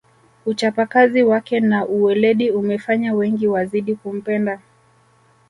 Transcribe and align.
uchapakazi 0.45 1.23
wake 1.23 1.59
na 1.59 1.85
uweledi 1.85 2.51
umefanya 2.51 3.13
wengi 3.13 3.47
wazidi 3.47 3.95
kumpenda 3.95 4.59